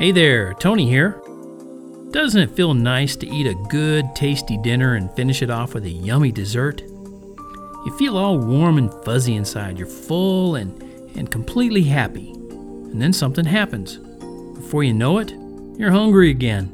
Hey 0.00 0.12
there, 0.12 0.54
Tony 0.54 0.88
here. 0.88 1.20
Doesn't 2.10 2.40
it 2.40 2.56
feel 2.56 2.72
nice 2.72 3.16
to 3.16 3.28
eat 3.28 3.46
a 3.46 3.66
good, 3.68 4.16
tasty 4.16 4.56
dinner 4.56 4.94
and 4.94 5.14
finish 5.14 5.42
it 5.42 5.50
off 5.50 5.74
with 5.74 5.84
a 5.84 5.90
yummy 5.90 6.32
dessert? 6.32 6.80
You 6.80 7.94
feel 7.98 8.16
all 8.16 8.38
warm 8.38 8.78
and 8.78 8.90
fuzzy 9.04 9.36
inside. 9.36 9.76
You're 9.76 9.86
full 9.86 10.54
and, 10.54 10.82
and 11.18 11.30
completely 11.30 11.82
happy. 11.82 12.30
And 12.30 12.98
then 12.98 13.12
something 13.12 13.44
happens. 13.44 13.98
Before 14.54 14.82
you 14.82 14.94
know 14.94 15.18
it, 15.18 15.34
you're 15.76 15.90
hungry 15.90 16.30
again. 16.30 16.72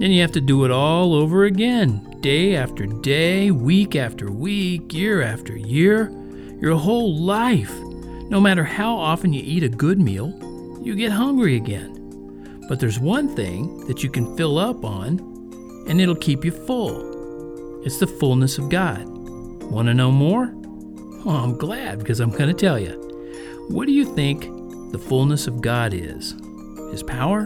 Then 0.00 0.10
you 0.10 0.22
have 0.22 0.32
to 0.32 0.40
do 0.40 0.64
it 0.64 0.70
all 0.70 1.12
over 1.12 1.44
again, 1.44 2.16
day 2.22 2.56
after 2.56 2.86
day, 2.86 3.50
week 3.50 3.96
after 3.96 4.30
week, 4.30 4.94
year 4.94 5.20
after 5.20 5.54
year, 5.54 6.10
your 6.58 6.76
whole 6.76 7.18
life. 7.18 7.74
No 8.30 8.40
matter 8.40 8.64
how 8.64 8.96
often 8.96 9.34
you 9.34 9.42
eat 9.44 9.62
a 9.62 9.68
good 9.68 10.00
meal, 10.00 10.32
you 10.82 10.96
get 10.96 11.12
hungry 11.12 11.56
again. 11.56 12.05
But 12.68 12.80
there's 12.80 12.98
one 12.98 13.34
thing 13.34 13.86
that 13.86 14.02
you 14.02 14.10
can 14.10 14.36
fill 14.36 14.58
up 14.58 14.84
on, 14.84 15.18
and 15.88 16.00
it'll 16.00 16.16
keep 16.16 16.44
you 16.44 16.50
full. 16.50 17.82
It's 17.84 17.98
the 17.98 18.06
fullness 18.06 18.58
of 18.58 18.68
God. 18.68 19.04
Want 19.06 19.86
to 19.88 19.94
know 19.94 20.10
more? 20.10 20.52
Well, 21.24 21.36
I'm 21.36 21.56
glad 21.56 21.98
because 21.98 22.20
I'm 22.20 22.30
going 22.30 22.48
to 22.48 22.54
tell 22.54 22.78
you. 22.78 23.02
What 23.68 23.86
do 23.86 23.92
you 23.92 24.04
think 24.04 24.42
the 24.92 24.98
fullness 24.98 25.46
of 25.46 25.60
God 25.60 25.92
is? 25.94 26.34
His 26.90 27.02
power? 27.02 27.44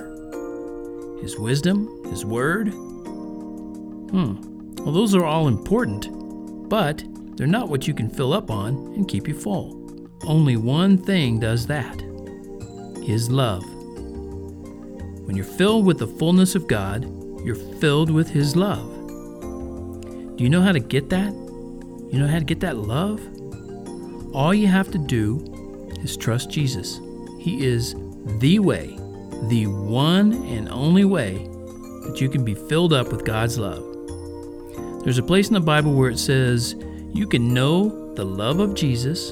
His 1.21 1.39
wisdom? 1.39 2.05
His 2.11 2.25
word? 2.25 2.69
Hmm. 4.11 4.35
Well, 4.77 4.93
those 4.93 5.15
are 5.15 5.25
all 5.25 5.49
important, 5.49 6.09
but 6.69 7.05
they're 7.37 7.47
not 7.47 7.69
what 7.69 7.87
you 7.87 7.95
can 7.95 8.09
fill 8.09 8.33
up 8.33 8.51
on 8.51 8.75
and 8.95 9.09
keep 9.09 9.29
you 9.29 9.35
full. 9.35 9.77
Only 10.25 10.57
one 10.57 10.99
thing 10.99 11.39
does 11.39 11.67
that 11.67 12.01
His 13.03 13.31
love. 13.31 13.65
When 15.31 15.37
you're 15.37 15.47
filled 15.47 15.87
with 15.87 16.01
the 16.01 16.09
fullness 16.09 16.57
of 16.57 16.67
God, 16.67 17.05
you're 17.45 17.55
filled 17.55 18.11
with 18.11 18.29
His 18.29 18.57
love. 18.57 18.83
Do 20.37 20.43
you 20.43 20.51
know 20.51 20.61
how 20.61 20.73
to 20.73 20.81
get 20.81 21.09
that? 21.11 21.33
You 21.33 22.19
know 22.19 22.27
how 22.27 22.41
to 22.41 22.45
get 22.45 22.59
that 22.59 22.79
love? 22.79 23.21
All 24.35 24.53
you 24.53 24.67
have 24.67 24.91
to 24.91 24.99
do 24.99 25.87
is 26.03 26.17
trust 26.17 26.51
Jesus. 26.51 26.99
He 27.39 27.65
is 27.65 27.95
the 28.41 28.59
way, 28.59 28.99
the 29.45 29.69
one 29.69 30.33
and 30.49 30.69
only 30.69 31.05
way 31.05 31.35
that 32.07 32.21
you 32.21 32.29
can 32.29 32.45
be 32.45 32.57
filled 32.57 32.93
up 32.93 33.13
with 33.13 33.25
God's 33.25 33.57
love. 33.57 33.85
There's 35.05 35.19
a 35.19 35.23
place 35.23 35.47
in 35.47 35.55
the 35.55 35.61
Bible 35.61 35.95
where 35.95 36.11
it 36.11 36.19
says 36.19 36.75
you 37.13 37.29
can 37.29 37.55
know 37.55 38.13
the 38.17 38.25
love 38.25 38.59
of 38.59 38.75
Jesus, 38.75 39.31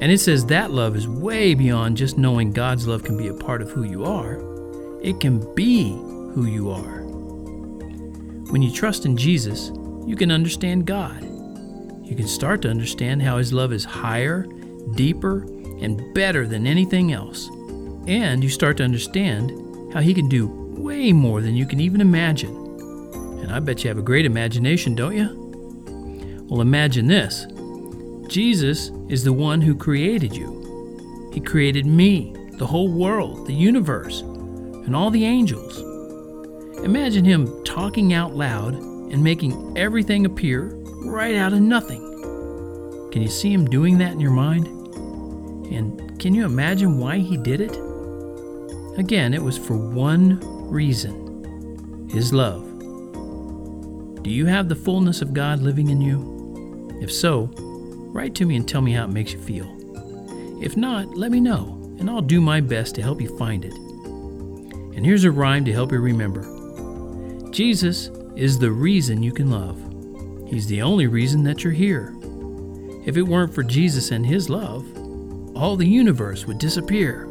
and 0.00 0.10
it 0.10 0.18
says 0.18 0.46
that 0.46 0.72
love 0.72 0.96
is 0.96 1.06
way 1.06 1.54
beyond 1.54 1.96
just 1.96 2.18
knowing 2.18 2.50
God's 2.50 2.88
love 2.88 3.04
can 3.04 3.16
be 3.16 3.28
a 3.28 3.34
part 3.34 3.62
of 3.62 3.70
who 3.70 3.84
you 3.84 4.04
are. 4.04 4.48
It 5.02 5.20
can 5.20 5.54
be 5.54 5.90
who 5.92 6.46
you 6.46 6.70
are. 6.70 7.02
When 8.50 8.62
you 8.62 8.72
trust 8.72 9.06
in 9.06 9.16
Jesus, 9.16 9.70
you 10.06 10.16
can 10.16 10.32
understand 10.32 10.86
God. 10.86 11.22
You 12.02 12.16
can 12.16 12.26
start 12.26 12.62
to 12.62 12.70
understand 12.70 13.22
how 13.22 13.38
His 13.38 13.52
love 13.52 13.72
is 13.72 13.84
higher, 13.84 14.46
deeper, 14.94 15.42
and 15.80 16.14
better 16.14 16.46
than 16.46 16.66
anything 16.66 17.12
else. 17.12 17.48
And 18.06 18.42
you 18.42 18.48
start 18.48 18.76
to 18.78 18.84
understand 18.84 19.52
how 19.92 20.00
He 20.00 20.14
can 20.14 20.28
do 20.28 20.48
way 20.48 21.12
more 21.12 21.42
than 21.42 21.54
you 21.54 21.66
can 21.66 21.80
even 21.80 22.00
imagine. 22.00 22.56
And 23.42 23.52
I 23.52 23.60
bet 23.60 23.84
you 23.84 23.88
have 23.88 23.98
a 23.98 24.02
great 24.02 24.26
imagination, 24.26 24.94
don't 24.94 25.16
you? 25.16 26.46
Well, 26.48 26.60
imagine 26.60 27.06
this 27.06 27.46
Jesus 28.28 28.90
is 29.08 29.22
the 29.22 29.32
one 29.32 29.60
who 29.60 29.74
created 29.74 30.34
you. 30.34 31.30
He 31.32 31.40
created 31.40 31.86
me, 31.86 32.34
the 32.52 32.66
whole 32.66 32.88
world, 32.88 33.46
the 33.46 33.54
universe 33.54 34.22
and 34.88 34.96
all 34.96 35.10
the 35.10 35.26
angels. 35.26 35.80
Imagine 36.82 37.22
him 37.22 37.62
talking 37.62 38.14
out 38.14 38.34
loud 38.34 38.72
and 38.72 39.22
making 39.22 39.76
everything 39.76 40.24
appear 40.24 40.70
right 41.04 41.34
out 41.34 41.52
of 41.52 41.60
nothing. 41.60 42.00
Can 43.12 43.20
you 43.20 43.28
see 43.28 43.52
him 43.52 43.66
doing 43.66 43.98
that 43.98 44.12
in 44.12 44.20
your 44.20 44.30
mind? 44.30 44.66
And 45.70 46.18
can 46.18 46.34
you 46.34 46.46
imagine 46.46 46.98
why 46.98 47.18
he 47.18 47.36
did 47.36 47.60
it? 47.60 47.76
Again, 48.96 49.34
it 49.34 49.42
was 49.42 49.58
for 49.58 49.76
one 49.76 50.40
reason 50.70 52.08
His 52.10 52.32
love. 52.32 52.64
Do 54.22 54.30
you 54.30 54.46
have 54.46 54.70
the 54.70 54.74
fullness 54.74 55.20
of 55.20 55.34
God 55.34 55.60
living 55.60 55.90
in 55.90 56.00
you? 56.00 56.98
If 57.02 57.12
so, 57.12 57.50
write 57.58 58.34
to 58.36 58.46
me 58.46 58.56
and 58.56 58.66
tell 58.66 58.80
me 58.80 58.92
how 58.92 59.04
it 59.04 59.10
makes 59.10 59.34
you 59.34 59.38
feel. 59.38 59.68
If 60.62 60.78
not, 60.78 61.14
let 61.14 61.30
me 61.30 61.40
know, 61.40 61.78
and 61.98 62.08
I'll 62.08 62.22
do 62.22 62.40
my 62.40 62.62
best 62.62 62.94
to 62.94 63.02
help 63.02 63.20
you 63.20 63.36
find 63.36 63.66
it. 63.66 63.74
And 64.98 65.06
here's 65.06 65.22
a 65.22 65.30
rhyme 65.30 65.64
to 65.64 65.72
help 65.72 65.92
you 65.92 66.00
remember 66.00 66.42
Jesus 67.52 68.10
is 68.34 68.58
the 68.58 68.72
reason 68.72 69.22
you 69.22 69.30
can 69.30 69.48
love. 69.48 69.78
He's 70.50 70.66
the 70.66 70.82
only 70.82 71.06
reason 71.06 71.44
that 71.44 71.62
you're 71.62 71.72
here. 71.72 72.16
If 73.06 73.16
it 73.16 73.22
weren't 73.22 73.54
for 73.54 73.62
Jesus 73.62 74.10
and 74.10 74.26
His 74.26 74.50
love, 74.50 74.84
all 75.56 75.76
the 75.76 75.86
universe 75.86 76.46
would 76.46 76.58
disappear. 76.58 77.26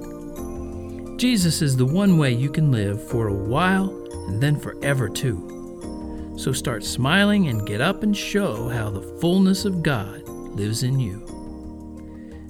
Jesus 1.17 1.61
is 1.61 1.75
the 1.75 1.85
one 1.85 2.17
way 2.17 2.31
you 2.31 2.49
can 2.49 2.71
live 2.71 3.05
for 3.05 3.27
a 3.27 3.33
while 3.33 3.89
and 4.29 4.41
then 4.41 4.57
forever 4.57 5.09
too. 5.09 6.35
So 6.37 6.53
start 6.53 6.85
smiling 6.85 7.49
and 7.49 7.67
get 7.67 7.81
up 7.81 8.01
and 8.01 8.15
show 8.15 8.69
how 8.69 8.89
the 8.89 9.19
fullness 9.19 9.65
of 9.65 9.83
God 9.83 10.25
lives 10.25 10.83
in 10.83 11.01
you. 11.01 11.21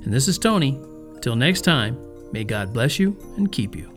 And 0.04 0.14
this 0.14 0.28
is 0.28 0.38
Tony. 0.38 0.80
Till 1.24 1.36
next 1.36 1.62
time, 1.62 1.98
may 2.32 2.44
God 2.44 2.72
bless 2.72 3.00
you 3.00 3.18
and 3.36 3.52
keep 3.52 3.76
you. 3.76 3.97